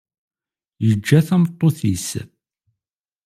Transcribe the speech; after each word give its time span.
Yeǧǧa 0.87 1.19
tameṭṭut-is. 1.27 2.07